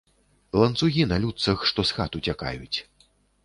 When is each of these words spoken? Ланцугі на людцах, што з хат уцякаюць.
Ланцугі 0.61 1.03
на 1.11 1.19
людцах, 1.27 1.67
што 1.73 1.87
з 1.93 2.01
хат 2.01 2.11
уцякаюць. 2.23 2.77